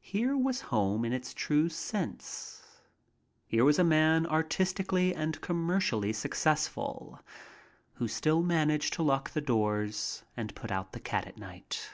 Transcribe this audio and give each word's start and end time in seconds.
Here 0.00 0.34
was 0.34 0.62
home 0.72 1.04
in 1.04 1.12
its 1.12 1.34
true 1.34 1.68
sense. 1.68 2.80
Here 3.46 3.66
was 3.66 3.78
a 3.78 3.84
man 3.84 4.26
artistically 4.26 5.14
and 5.14 5.38
commercially 5.42 6.14
successful 6.14 7.20
who 7.96 8.08
still 8.08 8.40
managed 8.42 8.94
to 8.94 9.02
lock 9.02 9.32
the 9.32 9.42
doors 9.42 10.22
and 10.38 10.54
put 10.54 10.70
out 10.70 10.92
the 10.94 11.00
cat 11.00 11.26
at 11.26 11.36
night. 11.36 11.90